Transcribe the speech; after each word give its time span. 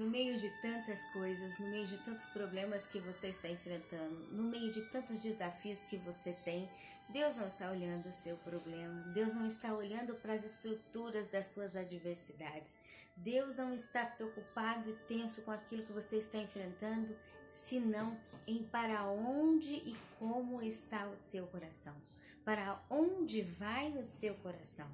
no 0.00 0.08
meio 0.08 0.38
de 0.38 0.48
tantas 0.62 1.04
coisas, 1.12 1.58
no 1.58 1.68
meio 1.68 1.86
de 1.86 1.98
tantos 1.98 2.30
problemas 2.30 2.86
que 2.86 2.98
você 3.00 3.28
está 3.28 3.50
enfrentando, 3.50 4.14
no 4.32 4.44
meio 4.44 4.72
de 4.72 4.80
tantos 4.86 5.20
desafios 5.20 5.82
que 5.82 5.98
você 5.98 6.32
tem, 6.42 6.70
Deus 7.10 7.36
não 7.36 7.48
está 7.48 7.70
olhando 7.70 8.08
o 8.08 8.12
seu 8.12 8.38
problema, 8.38 9.02
Deus 9.12 9.34
não 9.34 9.44
está 9.44 9.74
olhando 9.74 10.14
para 10.14 10.32
as 10.32 10.42
estruturas 10.42 11.28
das 11.28 11.48
suas 11.48 11.76
adversidades, 11.76 12.78
Deus 13.14 13.58
não 13.58 13.74
está 13.74 14.06
preocupado 14.06 14.88
e 14.88 14.94
tenso 15.06 15.42
com 15.42 15.50
aquilo 15.50 15.84
que 15.84 15.92
você 15.92 16.16
está 16.16 16.38
enfrentando, 16.38 17.14
senão 17.46 18.18
em 18.46 18.64
para 18.64 19.04
onde 19.04 19.74
e 19.74 19.94
como 20.18 20.62
está 20.62 21.08
o 21.08 21.16
seu 21.16 21.46
coração, 21.48 21.94
para 22.42 22.82
onde 22.88 23.42
vai 23.42 23.90
o 23.98 24.02
seu 24.02 24.34
coração 24.36 24.90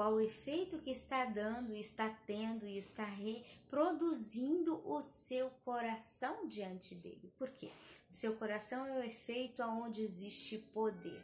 qual 0.00 0.14
o 0.14 0.20
efeito 0.22 0.78
que 0.78 0.92
está 0.92 1.26
dando, 1.26 1.76
está 1.76 2.08
tendo 2.26 2.66
e 2.66 2.78
está 2.78 3.04
reproduzindo 3.04 4.80
o 4.90 5.02
seu 5.02 5.50
coração 5.62 6.48
diante 6.48 6.94
dele. 6.94 7.30
Por 7.36 7.50
quê? 7.50 7.70
O 8.08 8.12
seu 8.14 8.34
coração 8.36 8.86
é 8.86 8.98
o 8.98 9.02
efeito 9.02 9.62
aonde 9.62 10.02
existe 10.02 10.56
poder. 10.56 11.22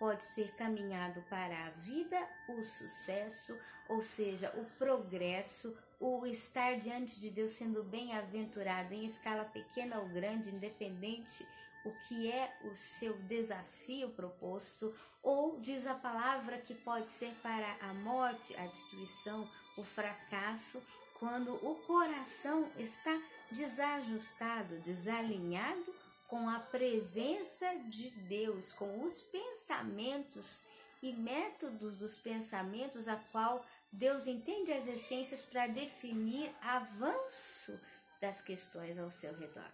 Pode 0.00 0.24
ser 0.24 0.52
caminhado 0.56 1.22
para 1.30 1.66
a 1.66 1.70
vida, 1.70 2.18
o 2.48 2.60
sucesso, 2.64 3.56
ou 3.88 4.00
seja, 4.00 4.52
o 4.56 4.64
progresso, 4.76 5.78
o 6.00 6.26
estar 6.26 6.80
diante 6.80 7.20
de 7.20 7.30
Deus 7.30 7.52
sendo 7.52 7.84
bem-aventurado 7.84 8.92
em 8.92 9.06
escala 9.06 9.44
pequena 9.44 10.00
ou 10.00 10.08
grande, 10.08 10.50
independente 10.50 11.46
o 11.86 11.92
que 12.06 12.30
é 12.30 12.52
o 12.64 12.74
seu 12.74 13.14
desafio 13.22 14.10
proposto, 14.10 14.94
ou 15.22 15.60
diz 15.60 15.86
a 15.86 15.94
palavra 15.94 16.58
que 16.58 16.74
pode 16.74 17.10
ser 17.10 17.32
para 17.42 17.76
a 17.80 17.94
morte, 17.94 18.56
a 18.56 18.66
destruição, 18.66 19.48
o 19.76 19.84
fracasso, 19.84 20.82
quando 21.18 21.54
o 21.54 21.76
coração 21.86 22.70
está 22.76 23.18
desajustado, 23.50 24.78
desalinhado 24.80 25.94
com 26.28 26.48
a 26.48 26.58
presença 26.58 27.74
de 27.88 28.10
Deus, 28.10 28.72
com 28.72 29.02
os 29.02 29.22
pensamentos 29.22 30.64
e 31.02 31.12
métodos 31.12 31.96
dos 31.96 32.18
pensamentos 32.18 33.06
a 33.06 33.16
qual 33.30 33.64
Deus 33.92 34.26
entende 34.26 34.72
as 34.72 34.86
essências 34.86 35.42
para 35.42 35.66
definir 35.68 36.52
avanço 36.60 37.80
das 38.20 38.42
questões 38.42 38.98
ao 38.98 39.08
seu 39.08 39.32
redor. 39.34 39.70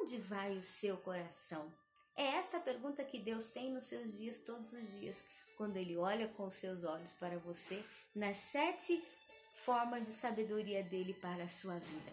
Onde 0.00 0.16
vai 0.18 0.56
o 0.56 0.62
seu 0.62 0.96
coração? 0.96 1.70
É 2.16 2.24
esta 2.36 2.56
a 2.56 2.60
pergunta 2.60 3.04
que 3.04 3.18
Deus 3.18 3.50
tem 3.50 3.70
nos 3.70 3.84
seus 3.84 4.10
dias, 4.16 4.40
todos 4.40 4.72
os 4.72 4.90
dias, 4.98 5.22
quando 5.58 5.76
Ele 5.76 5.94
olha 5.96 6.26
com 6.28 6.46
os 6.46 6.54
seus 6.54 6.84
olhos 6.84 7.12
para 7.12 7.38
você, 7.38 7.84
nas 8.14 8.38
sete 8.38 9.04
formas 9.56 10.06
de 10.06 10.12
sabedoria 10.12 10.82
dele 10.82 11.12
para 11.12 11.44
a 11.44 11.48
sua 11.48 11.78
vida. 11.78 12.12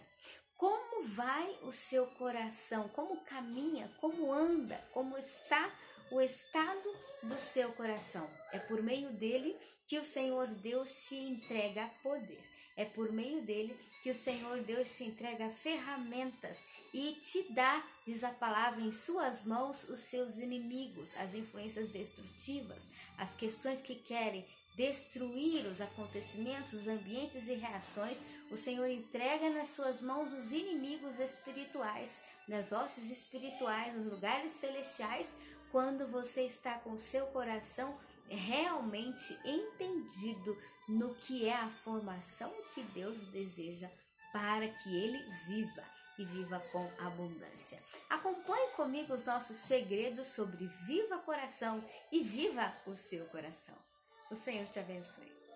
Como 0.54 1.08
vai 1.08 1.58
o 1.62 1.72
seu 1.72 2.06
coração? 2.08 2.88
Como 2.90 3.24
caminha? 3.24 3.90
Como 4.00 4.30
anda? 4.30 4.76
Como 4.92 5.16
está 5.16 5.72
o 6.10 6.20
estado 6.20 6.94
do 7.22 7.38
seu 7.38 7.72
coração? 7.72 8.28
É 8.52 8.58
por 8.58 8.82
meio 8.82 9.12
dele 9.14 9.56
que 9.86 9.98
o 9.98 10.04
Senhor 10.04 10.46
Deus 10.48 11.06
te 11.06 11.14
entrega 11.14 11.90
poder. 12.02 12.57
É 12.78 12.84
por 12.84 13.10
meio 13.10 13.42
dele 13.42 13.76
que 14.04 14.10
o 14.10 14.14
Senhor 14.14 14.62
Deus 14.62 14.96
te 14.96 15.02
entrega 15.02 15.50
ferramentas 15.50 16.56
e 16.94 17.14
te 17.20 17.52
dá, 17.52 17.84
diz 18.06 18.22
a 18.22 18.30
palavra, 18.30 18.80
em 18.80 18.92
suas 18.92 19.44
mãos 19.44 19.88
os 19.88 19.98
seus 19.98 20.38
inimigos, 20.38 21.10
as 21.16 21.34
influências 21.34 21.88
destrutivas, 21.88 22.80
as 23.18 23.34
questões 23.34 23.80
que 23.80 23.96
querem 23.96 24.46
destruir 24.76 25.66
os 25.66 25.80
acontecimentos, 25.80 26.72
os 26.72 26.86
ambientes 26.86 27.48
e 27.48 27.54
reações, 27.54 28.22
o 28.48 28.56
Senhor 28.56 28.86
entrega 28.86 29.50
nas 29.50 29.70
suas 29.70 30.00
mãos 30.00 30.32
os 30.32 30.52
inimigos 30.52 31.18
espirituais, 31.18 32.20
nas 32.46 32.70
hostes 32.70 33.10
espirituais, 33.10 33.92
nos 33.96 34.06
lugares 34.06 34.52
celestiais, 34.52 35.34
quando 35.72 36.06
você 36.06 36.42
está 36.42 36.78
com 36.78 36.96
seu 36.96 37.26
coração 37.26 37.98
realmente 38.28 39.38
entendido 39.44 40.56
no 40.88 41.14
que 41.14 41.46
é 41.46 41.54
a 41.54 41.70
formação 41.70 42.52
que 42.74 42.82
Deus 42.82 43.20
deseja 43.20 43.90
para 44.32 44.68
que 44.68 44.94
ele 44.94 45.18
viva 45.46 45.84
e 46.18 46.24
viva 46.24 46.60
com 46.72 46.90
abundância. 46.98 47.80
Acompanhe 48.10 48.70
comigo 48.72 49.14
os 49.14 49.26
nossos 49.26 49.56
segredos 49.56 50.26
sobre 50.26 50.66
Viva 50.86 51.18
Coração 51.18 51.84
e 52.10 52.22
viva 52.22 52.74
o 52.86 52.96
seu 52.96 53.26
coração. 53.26 53.76
O 54.30 54.34
Senhor 54.34 54.66
te 54.66 54.80
abençoe. 54.80 55.47